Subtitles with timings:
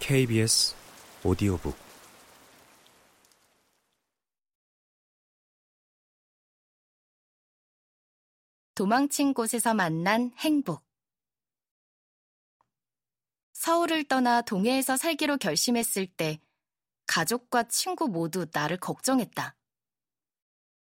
[0.00, 0.74] KBS
[1.24, 1.86] 오디오북
[8.76, 10.84] 도망친 곳에서 만난 행복.
[13.54, 16.38] 서울을 떠나 동해에서 살기로 결심했을 때
[17.06, 19.56] 가족과 친구 모두 나를 걱정했다.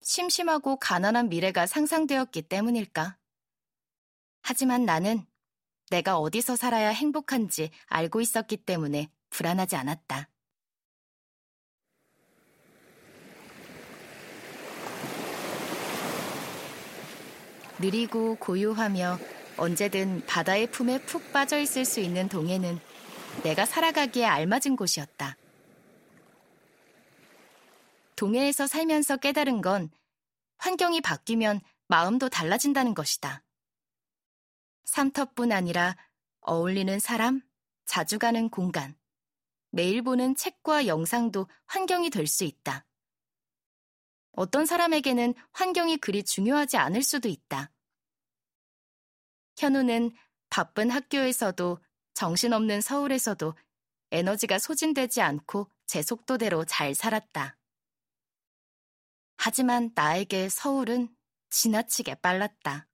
[0.02, 3.16] 심심하고 가난한 미래가 상상되었기 때문일까?
[4.50, 5.26] 하지만 나는
[5.90, 10.30] 내가 어디서 살아야 행복한지 알고 있었기 때문에 불안하지 않았다.
[17.78, 19.18] 느리고 고요하며
[19.58, 22.80] 언제든 바다의 품에 푹 빠져 있을 수 있는 동해는
[23.42, 25.36] 내가 살아가기에 알맞은 곳이었다.
[28.16, 29.90] 동해에서 살면서 깨달은 건
[30.56, 33.42] 환경이 바뀌면 마음도 달라진다는 것이다.
[34.88, 35.96] 삼터뿐 아니라
[36.40, 37.42] 어울리는 사람,
[37.84, 38.96] 자주 가는 공간,
[39.70, 42.86] 매일 보는 책과 영상도 환경이 될 수 있다.
[44.32, 47.70] 어떤 사람에게는 환경이 그리 중요하지 않을 수도 있다.
[49.58, 50.12] 현우는
[50.48, 51.78] 바쁜 학교에서도
[52.14, 53.54] 정신없는 서울에서도
[54.10, 57.58] 에너지가 소진되지 않고 제 속도대로 잘 살았다.
[59.36, 61.14] 하지만 나에게 서울은
[61.50, 62.88] 지나치게 빨랐다.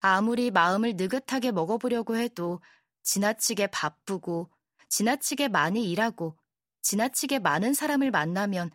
[0.00, 2.60] 아무리 마음을 느긋하게 먹어보려고 해도
[3.02, 4.50] 지나치게 바쁘고
[4.88, 6.36] 지나치게 많이 일하고
[6.82, 8.70] 지나치게 많은 사람을 만나면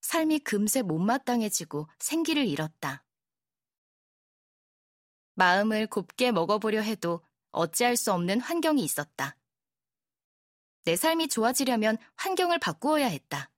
[0.00, 3.04] 삶이 금세 못마땅해지고 생기를 잃었다.
[5.34, 9.36] 마음을 곱게 먹어보려 해도 어찌할 수 없는 환경이 있었다.
[10.84, 13.50] 내 삶이 좋아지려면 환경을 바꾸어야 했다.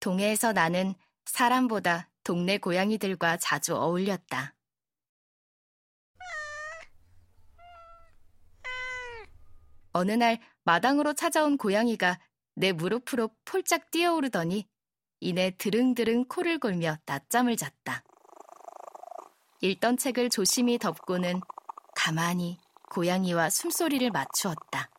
[0.00, 0.94] 동해에서 나는
[1.24, 4.54] 사람보다 동네 고양이들과 자주 어울렸다.
[9.92, 12.18] 어느 날 마당으로 찾아온 고양이가
[12.54, 14.68] 내 무릎으로 폴짝 뛰어오르더니
[15.20, 18.04] 이내 드릉드릉 코를 골며 낮잠을 잤다.
[19.60, 21.40] 읽던 책을 조심히 덮고는
[21.94, 22.58] 가만히
[22.90, 24.90] 고양이와 숨소리를 맞추었다.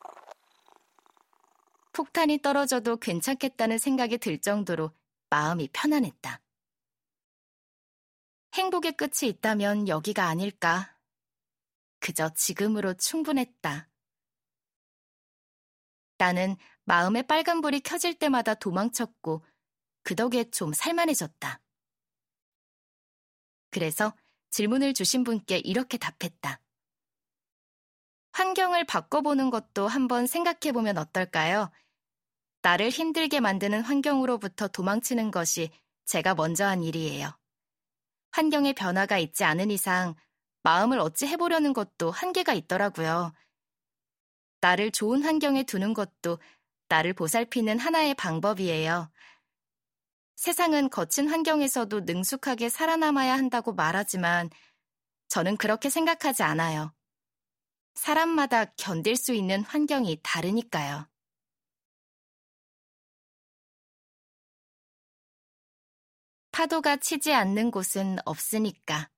[1.94, 4.91] 폭탄이 떨어져도 괜찮겠다는 생각이 들 정도로
[5.29, 6.40] 마음이 편안했다.
[8.53, 10.96] 행복의 끝이 있다면 여기가 아닐까.
[12.00, 13.91] 그저 지금으로 충분했다.
[16.21, 19.43] 나는 마음의 빨간불이 켜질 때마다 도망쳤고
[20.03, 21.59] 그 덕에 좀 살만해졌다.
[23.71, 24.13] 그래서
[24.51, 26.61] 질문을 주신 분께 이렇게 답했다.
[28.33, 31.71] 환경을 바꿔보는 것도 한번 생각해보면 어떨까요?
[32.61, 35.71] 나를 힘들게 만드는 환경으로부터 도망치는 것이
[36.05, 37.35] 제가 먼저 한 일이에요.
[38.29, 40.13] 환경의 변화가 있지 않은 이상
[40.61, 43.33] 마음을 어찌 해보려는 것도 한계가 있더라고요.
[44.61, 46.39] 나를 좋은 환경에 두는 것도
[46.88, 49.11] 나를 보살피는 하나의 방법이에요.
[50.35, 54.49] 세상은 거친 환경에서도 능숙하게 살아남아야 한다고 말하지만
[55.27, 56.94] 저는 그렇게 생각하지 않아요.
[57.94, 61.07] 사람마다 견딜 수 있는 환경이 다르니까요.
[66.51, 69.10] 파도가 치지 않는 곳은 없으니까.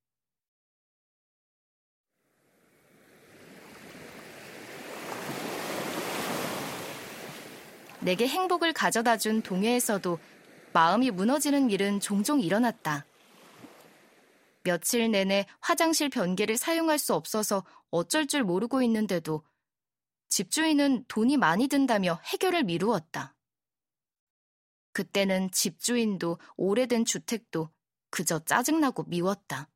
[8.04, 10.20] 내게 행복을 가져다 준 동해에서도
[10.74, 13.06] 마음이 무너지는 일은 종종 일어났다.
[14.64, 19.44] 며칠 내내 화장실 변기를 사용할 수 없어서 어쩔 줄 모르고 있는데도
[20.30, 23.36] 집주인은 돈이 많이 든다며 해결을 미루었다.
[24.92, 27.70] 그때는 집주인도 오래된 주택도
[28.10, 29.70] 그저 짜증나고 미웠다.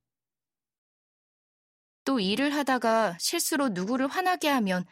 [2.04, 4.86] 또 일을 하다가 실수로 누구를 화나게 하면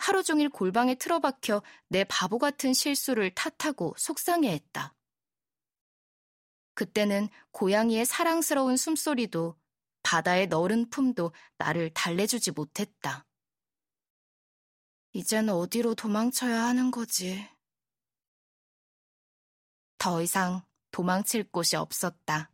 [0.00, 4.94] 하루 종일 골방에 틀어박혀 내 바보 같은 실수를 탓하고 속상해했다.
[6.72, 9.60] 그때는 고양이의 사랑스러운 숨소리도
[10.02, 13.26] 바다의 너른 품도 나를 달래주지 못했다.
[15.12, 17.46] 이제는 어디로 도망쳐야 하는 거지.
[19.98, 22.50] 더 이상 도망칠 곳이 없었다.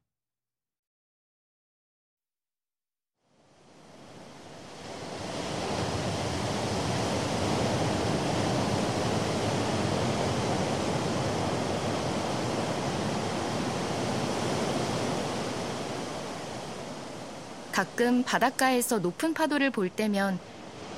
[17.76, 20.38] 가끔 바닷가에서 높은 파도를 볼 때면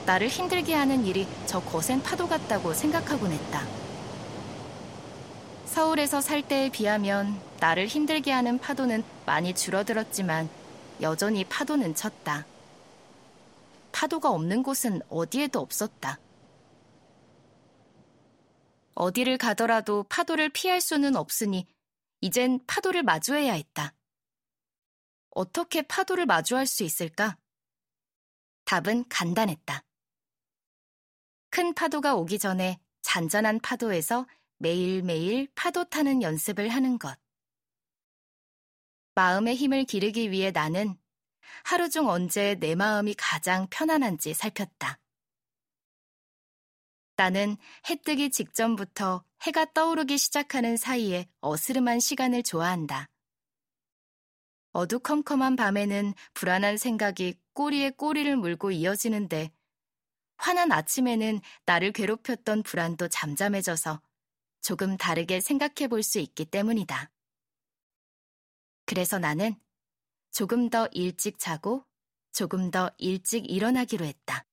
[0.06, 3.66] 나를 힘들게 하는 일이 저 거센 파도 같다고 생각하곤 했다.
[5.66, 10.48] 서울에서 살 때에 비하면 나를 힘들게 하는 파도는 많이 줄어들었지만
[11.00, 12.46] 여전히 파도는 쳤다.
[13.90, 16.20] 파도가 없는 곳은 어디에도 없었다.
[18.94, 21.66] 어디를 가더라도 파도를 피할 수는 없으니
[22.20, 23.94] 이젠 파도를 마주해야 했다.
[25.30, 27.36] 어떻게 파도를 마주할 수 있을까?
[28.64, 29.82] 답은 간단했다.
[31.50, 34.26] 큰 파도가 오기 전에 잔잔한 파도에서
[34.58, 37.19] 매일매일 파도 타는 연습을 하는 것.
[39.14, 40.96] 마음의 힘을 기르기 위해 나는
[41.64, 45.00] 하루 중 언제 내 마음이 가장 편안한지 살폈다.
[47.16, 47.56] 나는
[47.88, 53.08] 해 뜨기 직전부터 해가 떠오르기 시작하는 사이에 어스름한 시간을 좋아한다.
[54.73, 59.53] 어두컴컴한 밤에는 불안한 생각이 꼬리에 꼬리를 물고 이어지는데
[60.37, 64.00] 환한 아침에는 나를 괴롭혔던 불안도 잠잠해져서
[64.61, 67.11] 조금 다르게 생각해 볼 수 있기 때문이다.
[68.87, 69.55] 그래서 나는
[70.32, 71.85] 조금 더 일찍 자고
[72.32, 74.47] 조금 더 일찍 일어나기로 했다.